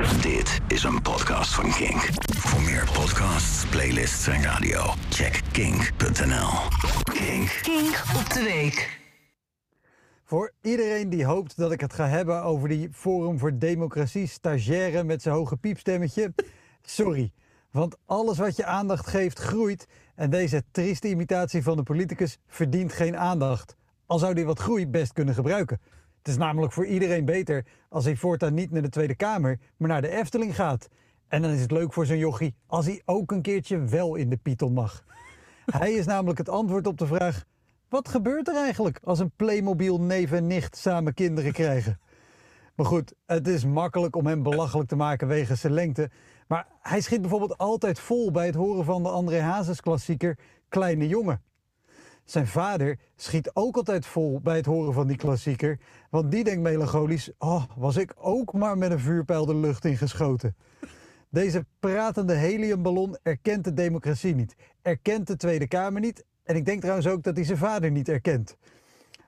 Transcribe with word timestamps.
Dit 0.00 0.60
is 0.68 0.82
een 0.82 1.02
podcast 1.02 1.54
van 1.54 1.70
Kink. 1.70 2.08
Voor 2.36 2.62
meer 2.62 2.88
podcasts, 2.92 3.66
playlists 3.66 4.26
en 4.26 4.42
radio, 4.42 4.80
check 5.08 5.40
kink.nl. 5.52 6.48
Kink. 7.02 7.60
Kink 7.62 8.02
op 8.16 8.30
de 8.32 8.42
week. 8.42 9.00
Voor 10.24 10.52
iedereen 10.62 11.10
die 11.10 11.24
hoopt 11.24 11.56
dat 11.56 11.72
ik 11.72 11.80
het 11.80 11.92
ga 11.92 12.06
hebben 12.06 12.42
over 12.42 12.68
die 12.68 12.88
Forum 12.92 13.38
voor 13.38 13.58
Democratie 13.58 14.26
stagiaire 14.26 15.04
met 15.04 15.22
zijn 15.22 15.34
hoge 15.34 15.56
piepstemmetje. 15.56 16.34
Sorry, 16.82 17.32
want 17.70 17.96
alles 18.06 18.38
wat 18.38 18.56
je 18.56 18.64
aandacht 18.64 19.06
geeft 19.06 19.38
groeit 19.38 19.86
en 20.14 20.30
deze 20.30 20.62
trieste 20.70 21.08
imitatie 21.08 21.62
van 21.62 21.76
de 21.76 21.82
politicus 21.82 22.38
verdient 22.46 22.92
geen 22.92 23.16
aandacht. 23.16 23.76
Al 24.06 24.18
zou 24.18 24.34
die 24.34 24.44
wat 24.44 24.58
groei 24.58 24.88
best 24.88 25.12
kunnen 25.12 25.34
gebruiken. 25.34 25.80
Het 26.20 26.28
is 26.28 26.36
namelijk 26.36 26.72
voor 26.72 26.86
iedereen 26.86 27.24
beter 27.24 27.66
als 27.88 28.04
hij 28.04 28.16
voortaan 28.16 28.54
niet 28.54 28.70
naar 28.70 28.82
de 28.82 28.88
Tweede 28.88 29.14
Kamer, 29.14 29.58
maar 29.76 29.88
naar 29.88 30.02
de 30.02 30.08
Efteling 30.08 30.54
gaat. 30.54 30.88
En 31.28 31.42
dan 31.42 31.50
is 31.50 31.60
het 31.60 31.70
leuk 31.70 31.92
voor 31.92 32.06
zo'n 32.06 32.18
jochie 32.18 32.54
als 32.66 32.86
hij 32.86 33.02
ook 33.04 33.32
een 33.32 33.42
keertje 33.42 33.78
wel 33.84 34.14
in 34.14 34.30
de 34.30 34.36
Python 34.36 34.72
mag. 34.72 35.04
Hij 35.78 35.92
is 35.92 36.06
namelijk 36.06 36.38
het 36.38 36.48
antwoord 36.48 36.86
op 36.86 36.98
de 36.98 37.06
vraag: 37.06 37.44
wat 37.88 38.08
gebeurt 38.08 38.48
er 38.48 38.56
eigenlijk 38.56 39.00
als 39.04 39.18
een 39.18 39.32
Playmobil 39.36 40.00
neef 40.00 40.32
en 40.32 40.46
nicht 40.46 40.76
samen 40.76 41.14
kinderen 41.14 41.52
krijgen? 41.52 42.00
Maar 42.74 42.86
goed, 42.86 43.14
het 43.26 43.48
is 43.48 43.64
makkelijk 43.64 44.16
om 44.16 44.26
hem 44.26 44.42
belachelijk 44.42 44.88
te 44.88 44.96
maken 44.96 45.28
wegens 45.28 45.60
zijn 45.60 45.72
lengte. 45.72 46.10
Maar 46.46 46.66
hij 46.80 47.00
schiet 47.00 47.20
bijvoorbeeld 47.20 47.58
altijd 47.58 47.98
vol 47.98 48.30
bij 48.30 48.46
het 48.46 48.54
horen 48.54 48.84
van 48.84 49.02
de 49.02 49.08
André 49.08 49.40
Hazes 49.40 49.80
klassieker 49.80 50.38
Kleine 50.68 51.08
Jongen. 51.08 51.42
Zijn 52.30 52.46
vader 52.46 52.98
schiet 53.16 53.50
ook 53.54 53.76
altijd 53.76 54.06
vol 54.06 54.40
bij 54.40 54.56
het 54.56 54.66
horen 54.66 54.92
van 54.92 55.06
die 55.06 55.16
klassieker. 55.16 55.78
Want 56.10 56.30
die 56.30 56.44
denkt 56.44 56.60
melancholisch, 56.60 57.30
oh, 57.38 57.64
was 57.76 57.96
ik 57.96 58.14
ook 58.16 58.52
maar 58.52 58.78
met 58.78 58.90
een 58.90 58.98
vuurpijl 58.98 59.46
de 59.46 59.54
lucht 59.54 59.84
ingeschoten. 59.84 60.56
Deze 61.28 61.66
pratende 61.80 62.34
heliumballon 62.34 63.16
erkent 63.22 63.64
de 63.64 63.72
democratie 63.72 64.34
niet, 64.34 64.56
erkent 64.82 65.26
de 65.26 65.36
Tweede 65.36 65.68
Kamer 65.68 66.00
niet 66.00 66.24
en 66.44 66.56
ik 66.56 66.64
denk 66.64 66.80
trouwens 66.80 67.06
ook 67.06 67.22
dat 67.22 67.36
hij 67.36 67.44
zijn 67.44 67.58
vader 67.58 67.90
niet 67.90 68.08
erkent. 68.08 68.56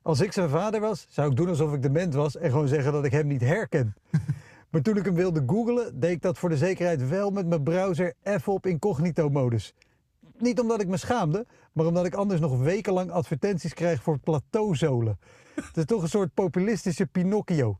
Als 0.03 0.21
ik 0.21 0.33
zijn 0.33 0.49
vader 0.49 0.81
was, 0.81 1.07
zou 1.09 1.31
ik 1.31 1.37
doen 1.37 1.49
alsof 1.49 1.73
ik 1.73 1.83
dement 1.83 2.15
was 2.15 2.37
en 2.37 2.51
gewoon 2.51 2.69
zeggen 2.69 2.93
dat 2.93 3.05
ik 3.05 3.13
hem 3.13 3.27
niet 3.27 3.41
herken. 3.41 3.95
Maar 4.71 4.83
toen 4.83 4.97
ik 4.97 5.05
hem 5.05 5.15
wilde 5.15 5.43
googlen, 5.47 6.01
deed 6.01 6.11
ik 6.11 6.23
dat 6.23 6.39
voor 6.39 6.49
de 6.49 6.57
zekerheid 6.57 7.09
wel 7.09 7.31
met 7.31 7.47
mijn 7.47 7.63
browser 7.63 8.15
even 8.23 8.53
op 8.53 8.67
incognito-modus. 8.67 9.75
Niet 10.43 10.61
omdat 10.61 10.81
ik 10.81 10.89
me 10.89 10.97
schaamde, 10.97 11.47
maar 11.73 11.87
omdat 11.87 12.07
ik 12.07 12.15
anders 12.15 12.41
nog 12.41 12.59
wekenlang 12.59 13.11
advertenties 13.11 13.75
krijg 13.75 14.03
voor 14.03 14.19
plateauzolen. 14.19 15.19
Het 15.55 15.77
is 15.77 15.85
toch 15.85 16.03
een 16.03 16.09
soort 16.09 16.35
populistische 16.35 17.07
Pinocchio. 17.07 17.79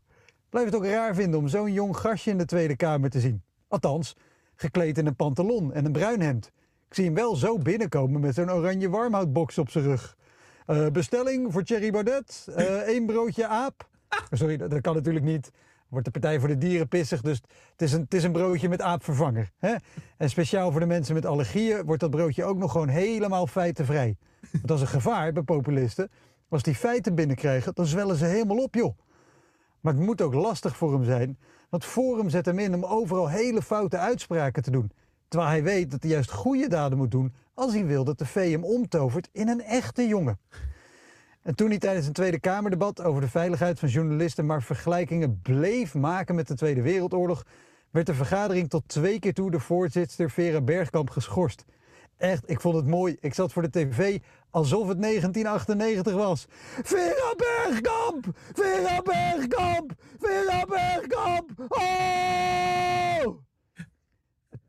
Blijf 0.49 0.65
het 0.65 0.75
ook 0.75 0.85
raar 0.85 1.15
vinden 1.15 1.39
om 1.39 1.47
zo'n 1.47 1.73
jong 1.73 1.97
gastje 1.97 2.31
in 2.31 2.37
de 2.37 2.45
Tweede 2.45 2.75
Kamer 2.75 3.09
te 3.09 3.19
zien. 3.19 3.43
Althans, 3.67 4.15
gekleed 4.55 4.97
in 4.97 5.05
een 5.05 5.15
pantalon 5.15 5.73
en 5.73 5.85
een 5.85 5.91
bruin 5.91 6.21
hemd. 6.21 6.51
Ik 6.87 6.93
zie 6.95 7.05
hem 7.05 7.13
wel 7.13 7.35
zo 7.35 7.57
binnenkomen 7.57 8.21
met 8.21 8.35
zo'n 8.35 8.51
oranje 8.51 8.89
warmhoutbox 8.89 9.57
op 9.57 9.69
zijn 9.69 9.83
rug. 9.83 10.17
Eh, 10.65 10.87
bestelling 10.87 11.51
voor 11.51 11.63
Thierry 11.63 11.91
Baudet. 11.91 12.47
Uh, 12.49 12.55
één 12.65 13.05
broodje 13.05 13.47
aap. 13.47 13.89
Sorry, 14.31 14.57
dat, 14.57 14.69
dat, 14.69 14.81
kan 14.81 14.95
natuurlijk 14.95 15.25
niet. 15.25 15.51
Wordt 15.93 16.13
de 16.13 16.19
Partij 16.19 16.39
voor 16.39 16.47
de 16.47 16.57
Dieren 16.57 16.87
pissig. 16.87 17.21
Dus 17.21 17.41
het 17.71 17.81
is 17.81 17.93
een, 17.93 18.01
het 18.01 18.13
is 18.13 18.23
een 18.23 18.31
broodje 18.31 18.69
met 18.69 18.81
aapvervanger. 18.81 19.51
Hè? 19.57 19.75
En 20.17 20.29
speciaal 20.29 20.71
voor 20.71 20.79
de 20.79 20.85
mensen 20.85 21.13
met 21.13 21.25
allergieën 21.25 21.85
wordt 21.85 22.01
dat 22.01 22.09
broodje 22.09 22.43
ook 22.43 22.57
nog 22.57 22.71
gewoon 22.71 22.87
helemaal 22.87 23.47
feitenvrij. 23.47 24.17
Want 24.51 24.67
dat 24.67 24.77
is 24.77 24.83
een 24.83 24.89
gevaar 24.89 25.33
bij 25.33 25.43
populisten. 25.43 26.11
Als 26.49 26.63
die 26.63 26.75
feiten 26.75 27.15
binnenkrijgen, 27.15 27.73
dan 27.75 27.85
zwellen 27.85 28.15
ze 28.15 28.25
helemaal 28.25 28.57
op, 28.57 28.75
joh. 28.75 28.97
Maar 29.79 29.93
het 29.93 30.01
moet 30.01 30.21
ook 30.21 30.33
lastig 30.33 30.77
voor 30.77 30.93
hem 30.93 31.03
zijn. 31.03 31.37
Want 31.69 31.85
Forum 31.85 32.29
zet 32.29 32.45
hem 32.45 32.59
in 32.59 32.73
om 32.73 32.85
overal 32.85 33.29
hele 33.29 33.61
foute 33.61 33.97
uitspraken 33.97 34.63
te 34.63 34.71
doen. 34.71 34.91
Terwijl 35.27 35.51
hij 35.51 35.63
weet 35.63 35.91
dat 35.91 36.03
hij 36.03 36.11
juist 36.11 36.31
goede 36.31 36.67
daden 36.67 36.97
moet 36.97 37.11
doen 37.11 37.33
als 37.53 37.73
hij 37.73 37.85
wil 37.85 38.03
dat 38.03 38.17
de 38.17 38.25
V 38.25 38.51
hem 38.51 38.63
omtovert 38.63 39.29
in 39.31 39.47
een 39.47 39.61
echte 39.61 40.07
jongen. 40.07 40.39
En 41.43 41.55
toen 41.55 41.69
hij 41.69 41.77
tijdens 41.77 42.07
een 42.07 42.13
Tweede 42.13 42.39
Kamerdebat 42.39 43.01
over 43.01 43.21
de 43.21 43.27
veiligheid 43.27 43.79
van 43.79 43.89
journalisten 43.89 44.45
maar 44.45 44.63
vergelijkingen 44.63 45.39
bleef 45.41 45.93
maken 45.93 46.35
met 46.35 46.47
de 46.47 46.55
Tweede 46.55 46.81
Wereldoorlog, 46.81 47.43
werd 47.91 48.05
de 48.05 48.13
vergadering 48.13 48.69
tot 48.69 48.87
twee 48.87 49.19
keer 49.19 49.33
toe 49.33 49.51
de 49.51 49.59
voorzitter 49.59 50.31
Vera 50.31 50.61
Bergkamp 50.61 51.09
geschorst. 51.09 51.65
Echt, 52.17 52.49
ik 52.49 52.61
vond 52.61 52.75
het 52.75 52.87
mooi. 52.87 53.17
Ik 53.19 53.33
zat 53.33 53.53
voor 53.53 53.61
de 53.61 53.69
tv 53.69 54.19
alsof 54.49 54.87
het 54.87 55.01
1998 55.01 56.13
was. 56.13 56.45
Vera 56.83 57.33
Bergkamp! 57.37 58.25
Vera 58.53 59.01
Bergkamp! 59.01 59.93
Vera 60.19 60.65
Bergkamp! 60.65 61.51
Oh! 61.67 63.52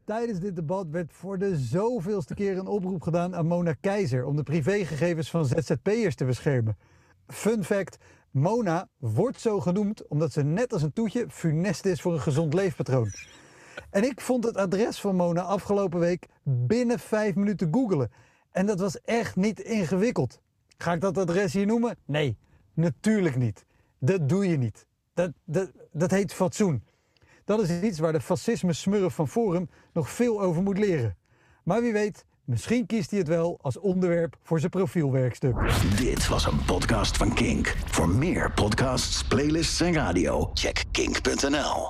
Tijdens 0.05 0.39
dit 0.39 0.57
debat 0.57 0.87
werd 0.91 1.13
voor 1.13 1.39
de 1.39 1.57
zoveelste 1.57 2.35
keer 2.35 2.59
een 2.59 2.67
oproep 2.67 3.03
gedaan 3.03 3.35
aan 3.35 3.47
Mona 3.47 3.73
Keizer 3.81 4.25
om 4.25 4.37
de 4.37 4.43
privégegevens 4.43 5.31
van 5.31 5.47
ZZP'ers 5.47 6.15
te 6.15 6.25
beschermen. 6.25 6.77
Fun 7.27 7.65
fact: 7.65 7.99
Mona 8.31 8.89
wordt 8.99 9.41
zo 9.41 9.61
genoemd 9.61 10.07
omdat 10.09 10.33
ze 10.33 10.43
net 10.43 10.73
als 10.73 10.83
een 10.83 10.93
toetje 10.93 11.27
funest 11.29 11.85
is 11.85 12.01
voor 12.01 12.13
een 12.13 12.21
gezond 12.21 12.55
leefpatroon. 12.55 13.11
En 13.91 14.05
ik 14.05 14.21
vond 14.21 14.45
het 14.45 14.57
adres 14.57 15.01
van 15.01 15.17
Mona 15.17 15.43
afgelopen 15.43 16.01
week 16.01 16.27
binnen 16.43 16.99
vijf 16.99 17.35
minuten 17.35 17.69
googelen. 17.75 18.11
En 18.51 18.67
dat 18.67 18.81
was 18.81 19.01
echt 19.01 19.37
niet 19.37 19.61
ingewikkeld. 19.61 20.41
Ga 20.77 20.93
ik 20.93 21.01
dat 21.01 21.19
adres 21.19 21.53
hier 21.53 21.67
noemen? 21.67 21.97
Nee, 22.05 22.39
natuurlijk 22.75 23.37
niet. 23.37 23.65
Dat 23.99 24.29
doe 24.29 24.49
je 24.49 24.57
niet. 24.57 24.87
Dat, 25.15 25.33
dat, 25.45 25.71
dat 25.93 26.11
heet 26.11 26.33
fatsoen. 26.33 26.83
Dat 27.45 27.61
is 27.61 27.83
iets 27.83 27.99
waar 27.99 28.13
de 28.13 28.21
fascisme-smurf 28.21 29.15
van 29.15 29.29
Forum 29.29 29.69
nog 29.93 30.11
veel 30.11 30.41
over 30.41 30.63
moet 30.63 30.79
leren. 30.79 31.17
Maar 31.65 31.83
wie 31.83 31.93
weet, 31.93 32.25
misschien 32.45 32.87
kiest 32.87 33.11
hij 33.11 33.19
het 33.19 33.29
wel 33.29 33.59
als 33.63 33.79
onderwerp 33.79 34.37
voor 34.43 34.59
zijn 34.59 34.71
profielwerkstuk. 34.71 35.55
Dit 35.97 36.29
was 36.29 36.47
een 36.47 36.65
podcast 36.65 37.17
van 37.17 37.35
Kink. 37.35 37.77
Voor 37.87 38.09
meer 38.09 38.53
podcasts, 38.53 39.25
playlists 39.25 39.81
en 39.81 39.93
radio, 39.93 40.51
check 40.55 40.85
kink.nl. 40.91 41.83